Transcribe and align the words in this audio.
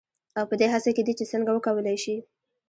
او 0.37 0.43
پـه 0.49 0.55
دې 0.59 0.67
هـڅـه 0.73 0.91
کې 0.95 1.03
دي 1.07 1.13
چـې 1.17 1.25
څـنـګه 1.31 1.51
وکـولـى 1.53 1.95
شـي. 2.03 2.15